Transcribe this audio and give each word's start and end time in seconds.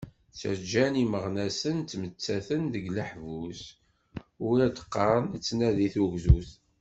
Ttaǧǧan 0.31 0.93
imeɣnasen 1.03 1.77
ttmettaten 1.81 2.61
deg 2.73 2.85
leḥbus, 2.97 3.61
u 4.43 4.47
ad 4.65 4.71
d-qqaren 4.75 5.25
nettnadi 5.33 5.87
tugdut! 5.93 6.49